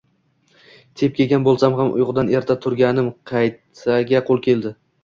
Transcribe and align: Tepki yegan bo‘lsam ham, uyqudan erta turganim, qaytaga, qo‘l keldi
Tepki 1.01 1.21
yegan 1.27 1.45
bo‘lsam 1.49 1.77
ham, 1.81 1.93
uyqudan 1.99 2.35
erta 2.39 2.59
turganim, 2.65 3.13
qaytaga, 3.35 4.29
qo‘l 4.33 4.47
keldi 4.51 4.79